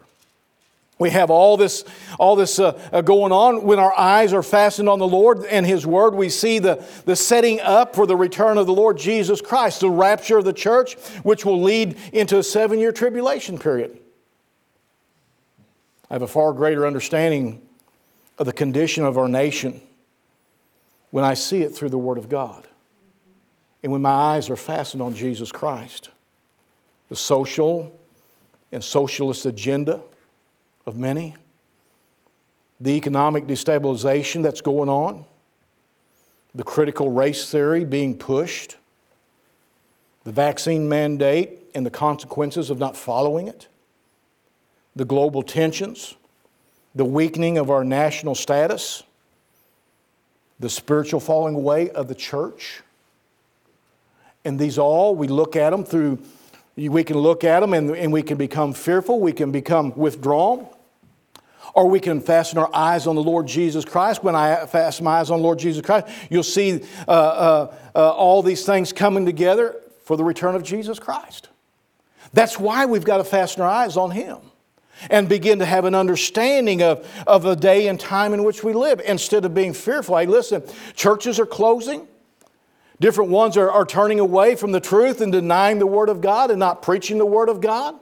[1.00, 1.84] We have all this,
[2.18, 3.64] all this uh, uh, going on.
[3.64, 7.16] When our eyes are fastened on the Lord and His Word, we see the, the
[7.16, 10.96] setting up for the return of the Lord Jesus Christ, the rapture of the church,
[11.22, 14.00] which will lead into a seven year tribulation period.
[16.10, 17.62] I have a far greater understanding
[18.40, 19.82] of the condition of our nation
[21.12, 22.68] when I see it through the Word of God
[23.84, 26.10] and when my eyes are fastened on Jesus Christ.
[27.10, 27.98] The social
[28.72, 30.02] and socialist agenda
[30.88, 31.36] of many,
[32.80, 35.26] the economic destabilization that's going on,
[36.56, 38.78] the critical race theory being pushed,
[40.24, 43.68] the vaccine mandate and the consequences of not following it,
[44.96, 46.16] the global tensions,
[46.96, 49.04] the weakening of our national status,
[50.60, 52.82] the spiritual falling away of the church.
[54.46, 56.20] And these all, we look at them through,
[56.78, 60.68] we can look at them and, and we can become fearful, we can become withdrawn.
[61.78, 64.24] Or we can fasten our eyes on the Lord Jesus Christ.
[64.24, 68.10] When I fasten my eyes on the Lord Jesus Christ, you'll see uh, uh, uh,
[68.14, 71.50] all these things coming together for the return of Jesus Christ.
[72.34, 74.38] That's why we've got to fasten our eyes on Him
[75.12, 78.74] and begin to have an understanding of, of the day and time in which we
[78.74, 80.18] live instead of being fearful.
[80.18, 80.64] Hey, listen,
[80.96, 82.08] churches are closing.
[83.00, 86.50] Different ones are, are turning away from the truth and denying the Word of God
[86.50, 88.00] and not preaching the Word of God.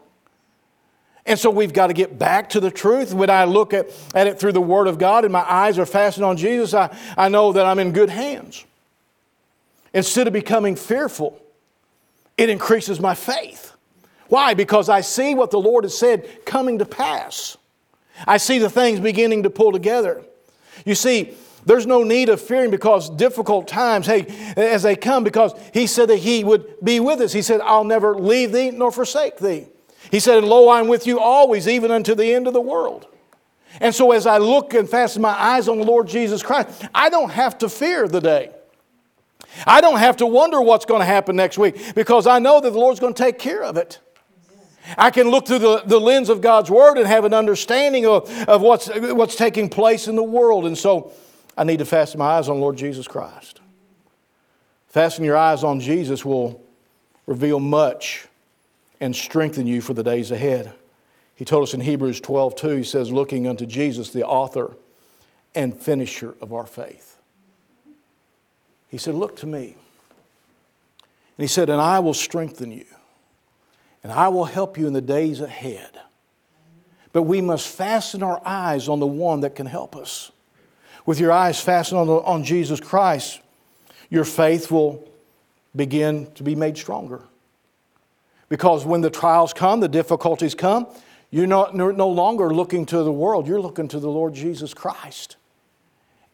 [1.26, 3.14] And so we've got to get back to the truth.
[3.14, 5.86] When I look at, at it through the Word of God and my eyes are
[5.86, 8.64] fastened on Jesus, I, I know that I'm in good hands.
[9.94, 11.40] Instead of becoming fearful,
[12.38, 13.74] it increases my faith.
[14.28, 14.54] Why?
[14.54, 17.58] Because I see what the Lord has said coming to pass.
[18.28, 20.24] I see the things beginning to pull together.
[20.86, 21.36] You see,
[21.66, 26.10] there's no need of fearing because difficult times, hey, as they come, because He said
[26.10, 27.34] that He would be with us.
[27.34, 29.68] He said, I'll never leave thee nor forsake thee.
[30.12, 33.08] He said, And lo, I'm with you always, even unto the end of the world.
[33.82, 37.10] And so as I look and fasten my eyes on the Lord Jesus Christ, I
[37.10, 38.52] don't have to fear the day.
[39.66, 42.72] I don't have to wonder what's going to happen next week because I know that
[42.72, 44.00] the Lord's going to take care of it.
[44.98, 48.30] I can look through the, the lens of God's Word and have an understanding of,
[48.48, 50.66] of what's, what's taking place in the world.
[50.66, 51.12] And so
[51.58, 53.62] I need to fasten my eyes on Lord Jesus Christ.
[54.88, 56.62] Fasten your eyes on Jesus will
[57.26, 58.28] reveal much
[59.00, 60.74] and strengthen you for the days ahead.
[61.36, 64.76] He told us in Hebrews 12, 2, he says, looking unto Jesus, the author
[65.54, 67.18] and finisher of our faith.
[68.90, 69.76] He said, Look to me.
[71.38, 72.86] And he said, And I will strengthen you,
[74.04, 76.00] and I will help you in the days ahead.
[77.12, 80.32] But we must fasten our eyes on the one that can help us.
[81.06, 83.40] With your eyes fastened on, the, on Jesus Christ,
[84.10, 85.08] your faith will
[85.76, 87.22] begin to be made stronger.
[88.50, 90.88] Because when the trials come, the difficulties come,
[91.32, 95.38] you're not, no longer looking to the world, you're looking to the Lord Jesus Christ.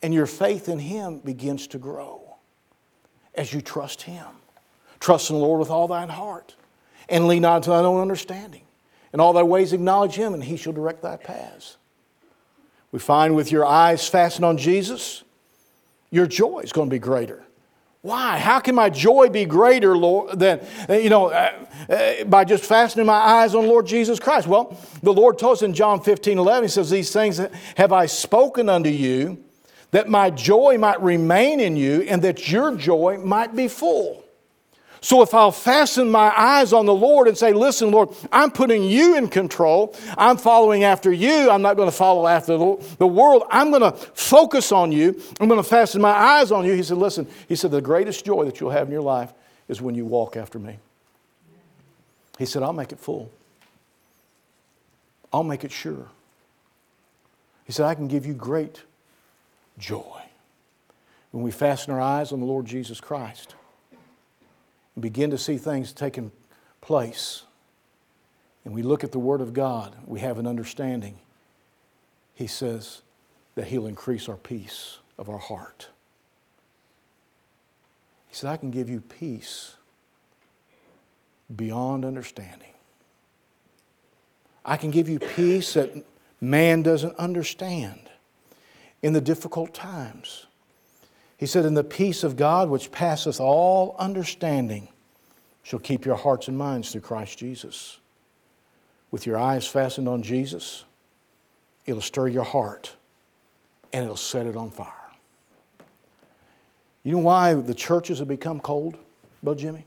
[0.04, 2.36] And your faith in Him begins to grow
[3.34, 4.26] as you trust Him.
[5.00, 6.56] Trust in the Lord with all thine heart,
[7.10, 8.64] and lean not to thine own understanding.
[9.14, 11.78] In all thy ways acknowledge Him, and He shall direct thy paths.
[12.92, 15.24] We find with your eyes fastened on Jesus,
[16.12, 17.44] your joy is going to be greater.
[18.04, 18.40] Why?
[18.40, 21.52] How can my joy be greater, Lord, than, you know, uh,
[21.88, 24.48] uh, by just fastening my eyes on Lord Jesus Christ?
[24.48, 27.40] Well, the Lord told us in John 15, 11, He says, These things
[27.76, 29.44] have I spoken unto you,
[29.92, 34.21] that my joy might remain in you, and that your joy might be full.
[35.04, 38.84] So if I'll fasten my eyes on the Lord and say, Listen, Lord, I'm putting
[38.84, 43.44] you in control, I'm following after you, I'm not going to follow after the world,
[43.50, 46.74] I'm going to focus on you, I'm going to fasten my eyes on you.
[46.74, 49.34] He said, Listen, he said, the greatest joy that you'll have in your life
[49.68, 50.78] is when you walk after me.
[52.38, 53.32] He said, I'll make it full,
[55.34, 56.10] I'll make it sure.
[57.66, 58.84] He said, I can give you great
[59.80, 60.22] joy
[61.32, 63.56] when we fasten our eyes on the Lord Jesus Christ
[64.96, 66.32] and begin to see things taking
[66.82, 67.44] place,
[68.66, 71.20] and we look at the Word of God, we have an understanding.
[72.34, 73.02] He says
[73.56, 75.90] that He'll increase our peace of our heart.
[78.28, 79.76] He said, I can give you peace
[81.54, 82.70] beyond understanding.
[84.64, 86.06] I can give you peace that
[86.40, 88.00] man doesn't understand
[89.02, 90.46] in the difficult times.
[91.42, 94.88] He said, And the peace of God, which passeth all understanding,
[95.64, 97.98] shall keep your hearts and minds through Christ Jesus.
[99.10, 100.86] With your eyes fastened on Jesus,
[101.88, 102.96] it'll stir your heart
[103.92, 104.94] and it'll set it on fire.
[107.04, 108.96] You know why the churches have become cold,
[109.42, 109.86] Brother Jimmy?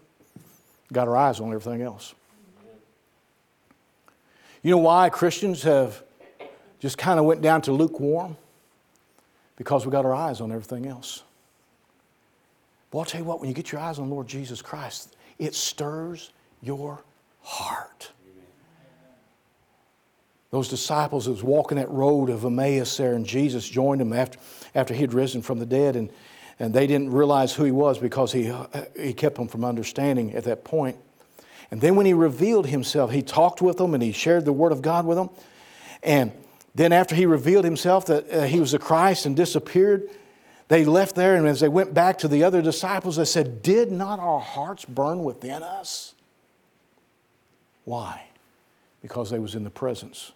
[0.93, 2.17] Got our eyes on everything else.
[4.61, 6.03] You know why Christians have
[6.81, 8.37] just kind of went down to lukewarm?
[9.55, 11.23] Because we got our eyes on everything else.
[12.95, 15.57] Well, I'll tell you what, when you get your eyes on Lord Jesus Christ, it
[15.57, 16.31] stirs
[16.63, 17.03] your
[17.43, 18.13] heart.
[20.53, 24.39] Those disciples that was walking that road of Emmaus there, and Jesus joined them after,
[24.77, 26.09] after he had risen from the dead, and,
[26.61, 28.55] and they didn't realize who he was because he,
[28.97, 30.97] he kept them from understanding at that point.
[31.73, 34.71] And then when he revealed himself, he talked with them and he shared the word
[34.71, 35.31] of God with them.
[36.05, 36.31] And
[36.77, 40.09] then after he revealed himself that uh, he was the Christ and disappeared,
[40.69, 43.93] they left there, and as they went back to the other disciples, they said, Did
[43.93, 46.15] not our hearts burn within us?
[47.85, 48.29] Why?
[49.03, 50.33] Because they was in the presence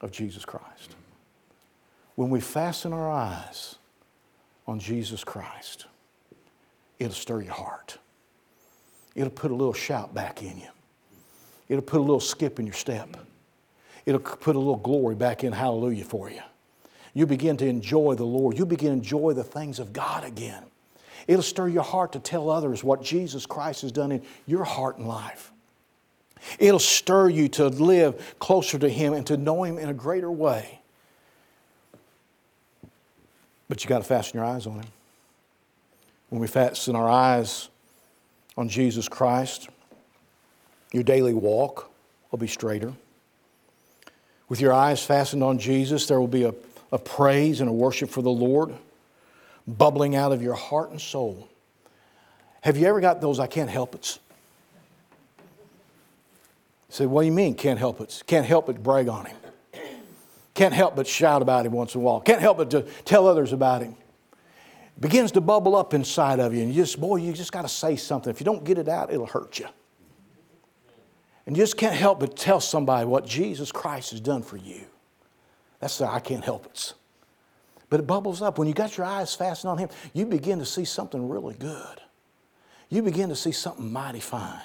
[0.00, 0.96] of Jesus Christ.
[2.16, 3.76] When we fasten our eyes
[4.66, 5.86] on Jesus Christ,
[6.98, 7.98] it'll stir your heart.
[9.14, 10.68] It'll put a little shout back in you.
[11.68, 13.16] It'll put a little skip in your step.
[14.04, 16.42] It'll put a little glory back in hallelujah for you
[17.14, 18.58] you begin to enjoy the Lord.
[18.58, 20.64] You begin to enjoy the things of God again.
[21.26, 24.98] It'll stir your heart to tell others what Jesus Christ has done in your heart
[24.98, 25.52] and life.
[26.58, 30.30] It'll stir you to live closer to Him and to know Him in a greater
[30.30, 30.80] way.
[33.68, 34.86] But you got to fasten your eyes on Him.
[36.30, 37.68] When we fasten our eyes
[38.56, 39.68] on Jesus Christ,
[40.92, 41.90] your daily walk
[42.30, 42.92] will be straighter.
[44.48, 46.52] With your eyes fastened on Jesus, there will be a
[46.92, 48.74] a praise and a worship for the Lord
[49.66, 51.48] bubbling out of your heart and soul.
[52.60, 54.18] Have you ever got those I can't help it?
[56.88, 58.22] say, what do you mean can't help it?
[58.26, 59.36] Can't help but brag on him.
[60.52, 62.20] Can't help but shout about him once in a while.
[62.20, 63.96] Can't help but to tell others about him.
[64.96, 67.62] It begins to bubble up inside of you, and you just, boy, you just got
[67.62, 68.30] to say something.
[68.30, 69.66] If you don't get it out, it'll hurt you.
[71.46, 74.84] And you just can't help but tell somebody what Jesus Christ has done for you.
[75.82, 76.94] That's the I can't help it.
[77.90, 78.56] But it bubbles up.
[78.56, 82.00] When you got your eyes fastened on Him, you begin to see something really good.
[82.88, 84.62] You begin to see something mighty fine.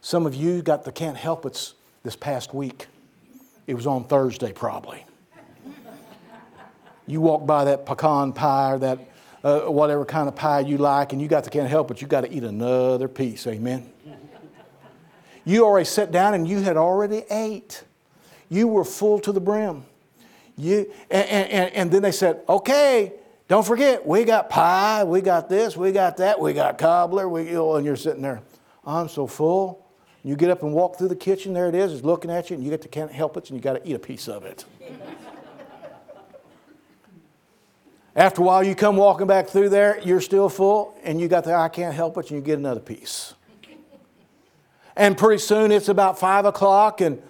[0.00, 1.72] Some of you got the can't help it
[2.04, 2.86] this past week.
[3.66, 5.04] It was on Thursday, probably.
[7.08, 9.00] You walk by that pecan pie or that
[9.42, 12.06] uh, whatever kind of pie you like, and you got the can't help it, you
[12.06, 13.44] got to eat another piece.
[13.48, 13.92] Amen.
[15.44, 17.82] You already sat down and you had already ate.
[18.48, 19.86] You were full to the brim.
[20.56, 23.12] You, and, and, and then they said, okay,
[23.48, 27.48] don't forget, we got pie, we got this, we got that, we got cobbler, we,
[27.48, 28.42] you know, and you're sitting there,
[28.86, 29.86] I'm so full.
[30.24, 32.54] You get up and walk through the kitchen, there it is, it's looking at you,
[32.54, 34.44] and you get to can't help it, and you got to eat a piece of
[34.44, 34.64] it.
[38.14, 41.44] After a while, you come walking back through there, you're still full, and you got
[41.44, 43.34] the I can't help it, and you get another piece.
[44.94, 47.22] And pretty soon it's about five o'clock, and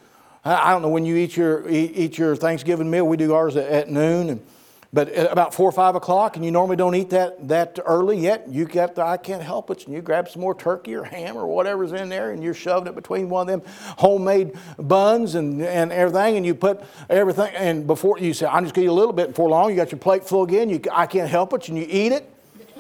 [0.45, 3.07] I don't know when you eat your, eat your Thanksgiving meal.
[3.07, 4.30] We do ours at noon.
[4.30, 4.47] And,
[4.95, 8.18] but at about four or five o'clock, and you normally don't eat that, that early
[8.18, 11.05] yet, you get the I can't help it, and you grab some more turkey or
[11.05, 15.34] ham or whatever's in there, and you're shoving it between one of them homemade buns
[15.34, 18.93] and, and everything, and you put everything, and before you say, I'm just going to
[18.93, 21.30] eat a little bit before long, you got your plate full again, you, I can't
[21.30, 22.30] help it, and you eat it.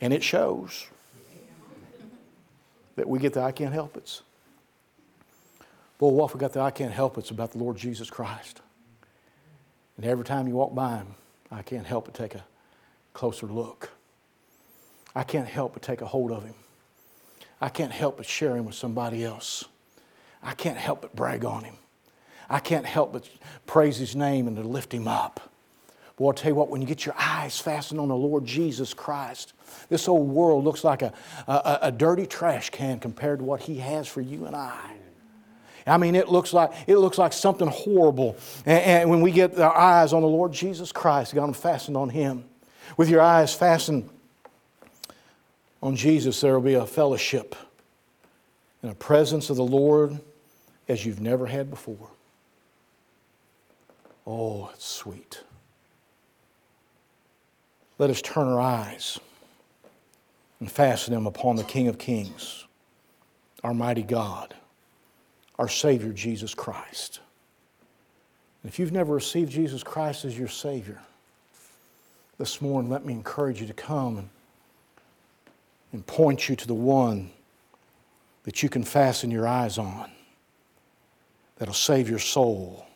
[0.00, 0.86] and it shows
[3.00, 4.20] that we get the I can't help it.
[5.96, 8.60] Boy, what if we got the I can't help it's about the Lord Jesus Christ?
[9.96, 11.14] And every time you walk by him,
[11.50, 12.44] I can't help but take a
[13.14, 13.88] closer look.
[15.16, 16.52] I can't help but take a hold of him.
[17.58, 19.64] I can't help but share him with somebody else.
[20.42, 21.76] I can't help but brag on him.
[22.50, 23.30] I can't help but
[23.64, 25.50] praise his name and to lift him up.
[26.18, 28.92] Boy, I'll tell you what, when you get your eyes fastened on the Lord Jesus
[28.92, 29.54] Christ,
[29.88, 31.12] this old world looks like a,
[31.46, 34.96] a, a dirty trash can compared to what he has for you and I.
[35.86, 38.36] I mean, it looks like, it looks like something horrible.
[38.66, 41.96] And, and when we get our eyes on the Lord Jesus Christ, got them fastened
[41.96, 42.44] on Him.
[42.96, 44.08] With your eyes fastened
[45.82, 47.56] on Jesus, there will be a fellowship
[48.82, 50.18] and a presence of the Lord
[50.88, 52.10] as you've never had before.
[54.26, 55.42] Oh, it's sweet.
[57.98, 59.18] Let us turn our eyes
[60.60, 62.66] and fasten them upon the King of Kings,
[63.64, 64.54] our mighty God
[65.60, 67.20] our Savior, Jesus Christ.
[68.62, 70.98] And if you've never received Jesus Christ as your Savior,
[72.38, 74.30] this morning let me encourage you to come and,
[75.92, 77.30] and point you to the one
[78.44, 80.10] that you can fasten your eyes on,
[81.58, 82.86] that'll save your soul,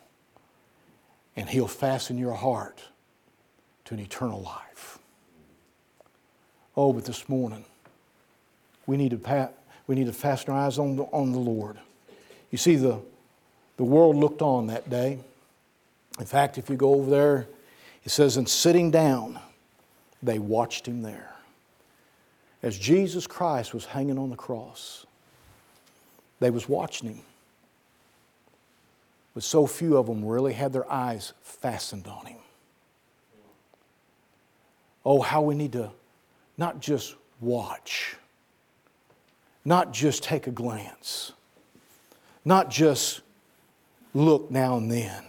[1.37, 2.83] and He'll fasten your heart
[3.85, 4.64] to an eternal life.
[6.77, 7.65] Oh, but this morning,
[8.87, 9.55] we need to, pat,
[9.87, 11.79] we need to fasten our eyes on the, on the Lord.
[12.51, 13.01] You see, the,
[13.77, 15.19] the world looked on that day.
[16.19, 17.47] In fact, if you go over there,
[18.05, 19.39] it says, and sitting down,
[20.23, 21.31] they watched him there.
[22.63, 25.07] As Jesus Christ was hanging on the cross,
[26.41, 27.21] they was watching him.
[29.35, 32.39] But so few of them really had their eyes fastened on him.
[35.05, 35.91] Oh, how we need to
[36.57, 38.17] not just watch,
[39.65, 41.33] not just take a glance
[42.45, 43.23] not just
[44.13, 45.25] look now and then,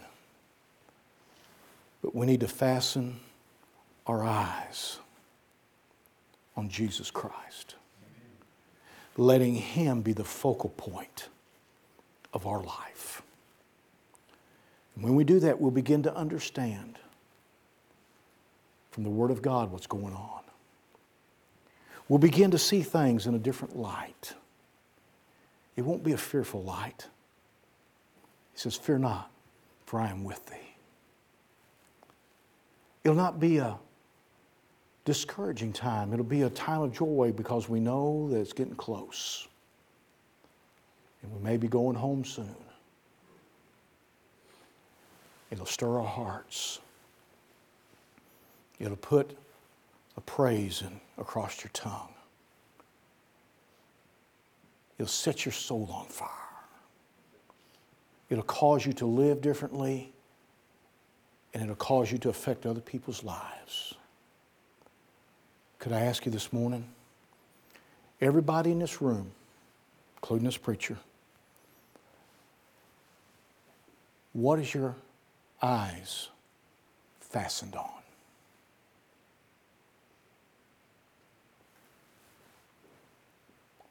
[2.02, 3.20] but we need to fasten
[4.06, 5.00] our eyes
[6.56, 7.76] on Jesus Christ,
[9.18, 11.30] letting Him be the focal point
[12.34, 13.22] of our life.
[14.96, 17.00] And when we do that, we'll begin to understand
[18.92, 20.42] from the Word of God what's going on.
[22.08, 24.34] We'll begin to see things in a different light.
[25.76, 27.08] It won't be a fearful light.
[28.54, 29.32] He says, Fear not,
[29.86, 30.56] for I am with thee.
[33.04, 33.78] It'll not be a
[35.04, 36.14] discouraging time.
[36.14, 39.48] It'll be a time of joy because we know that it's getting close.
[41.22, 42.56] And we may be going home soon.
[45.52, 46.80] It'll stir our hearts.
[48.80, 49.38] It'll put
[50.18, 52.14] a praise in, across your tongue.
[54.98, 56.30] It'll set your soul on fire.
[58.30, 60.12] It'll cause you to live differently,
[61.54, 63.94] and it'll cause you to affect other people's lives.
[65.80, 66.86] Could I ask you this morning?
[68.22, 69.32] Everybody in this room,
[70.16, 70.98] including this preacher,
[74.34, 74.96] what is your
[75.62, 76.30] eyes
[77.20, 78.05] fastened on?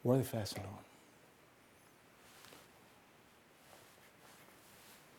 [0.04, 0.78] What are they fastened on?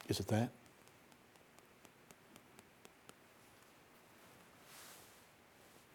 [0.08, 0.50] Is it that?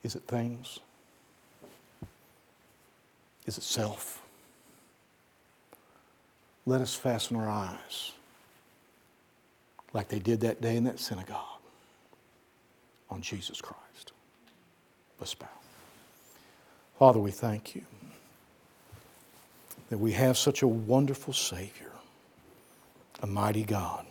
[0.03, 0.81] Is it things?
[3.47, 4.21] Is it self?
[6.67, 8.13] Let us fasten our eyes
[9.93, 11.39] like they did that day in that synagogue
[13.09, 14.13] on Jesus Christ.
[15.21, 15.47] Let's bow.
[16.99, 17.83] Father, we thank you
[19.91, 21.91] that we have such a wonderful Savior
[23.23, 24.07] a mighty God,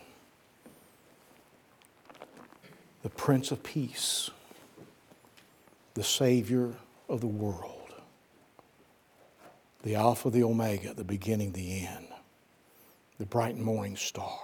[3.02, 4.30] the Prince of Peace,
[5.94, 6.74] the Savior
[7.08, 7.92] of the world,
[9.82, 12.06] the Alpha, the Omega, the beginning, the end,
[13.18, 14.38] the bright morning star,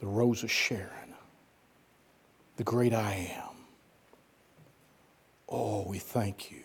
[0.00, 1.14] the Rose of Sharon,
[2.58, 3.56] the great I am.
[5.48, 6.64] Oh, we thank you.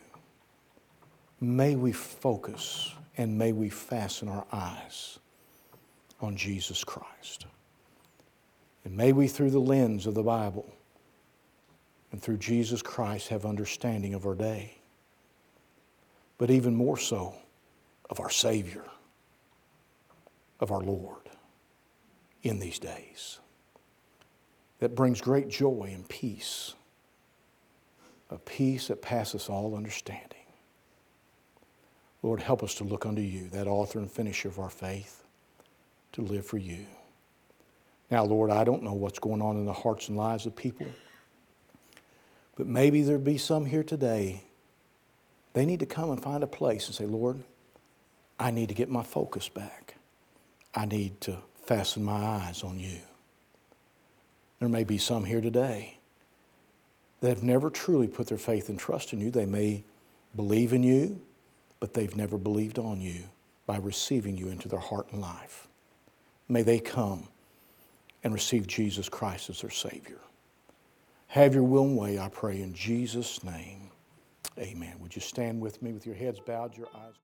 [1.40, 5.20] May we focus and may we fasten our eyes
[6.22, 7.46] on Jesus Christ.
[8.84, 10.72] And may we, through the lens of the Bible
[12.12, 14.78] and through Jesus Christ, have understanding of our day,
[16.38, 17.36] but even more so
[18.10, 18.86] of our Savior,
[20.60, 21.30] of our Lord
[22.44, 23.40] in these days.
[24.80, 26.76] That brings great joy and peace,
[28.30, 30.35] a peace that passes all understanding.
[32.26, 35.24] Lord, help us to look unto you, that author and finisher of our faith,
[36.14, 36.88] to live for you.
[38.10, 40.88] Now, Lord, I don't know what's going on in the hearts and lives of people,
[42.56, 44.42] but maybe there be some here today.
[45.54, 47.44] They need to come and find a place and say, Lord,
[48.40, 49.94] I need to get my focus back.
[50.74, 53.02] I need to fasten my eyes on you.
[54.60, 56.00] There may be some here today
[57.22, 59.30] that have never truly put their faith and trust in you.
[59.30, 59.84] They may
[60.36, 61.22] believe in you,
[61.86, 63.22] but they've never believed on you
[63.68, 65.68] by receiving you into their heart and life.
[66.50, 67.28] May they come
[68.24, 70.18] and receive Jesus Christ as their Savior.
[71.28, 73.92] Have your will and way, I pray, in Jesus' name.
[74.58, 74.96] Amen.
[75.00, 77.14] Would you stand with me with your heads bowed, your eyes